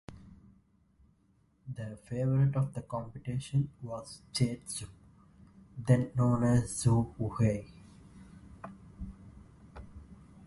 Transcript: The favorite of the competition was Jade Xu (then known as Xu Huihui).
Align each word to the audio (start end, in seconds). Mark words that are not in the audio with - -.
The 1.75 1.95
favorite 1.95 2.55
of 2.55 2.73
the 2.73 2.81
competition 2.81 3.69
was 3.83 4.21
Jade 4.33 4.65
Xu 4.65 4.87
(then 5.77 6.09
known 6.15 6.43
as 6.43 6.71
Xu 6.83 7.13
Huihui). 7.19 7.71